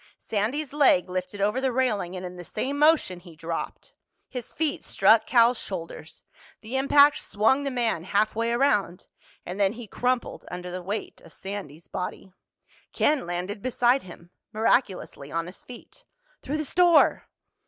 [0.17, 3.93] Sandy's leg lifted over the railing and in the same motion he dropped.
[4.27, 6.23] His feet struck Cal's shoulders.
[6.61, 11.85] The impact swung the man halfway around—and then he crumpled under the weight of Sandy's
[11.85, 12.33] body.
[12.91, 16.03] Ken landed beside him, miraculously on his feet.
[16.41, 17.27] "Through the store!"